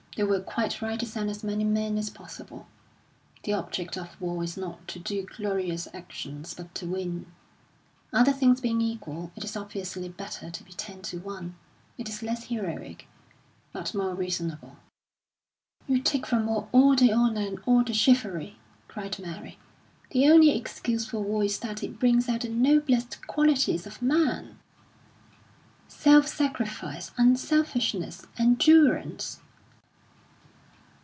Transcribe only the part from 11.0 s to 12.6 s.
to one; it is less